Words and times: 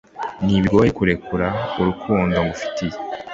n'ibigoye 0.45 0.89
kurekura 0.97 1.47
urukundo 1.79 2.37
ngufitiye 2.45 2.97